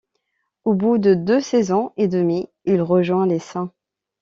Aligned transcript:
Au 0.63 0.73
bout 0.73 0.97
de 0.97 1.13
deux 1.13 1.39
saisons 1.41 1.91
et 1.95 2.07
demie, 2.07 2.49
il 2.65 2.81
rejoint 2.81 3.27
les 3.27 3.37
St. 3.37 3.69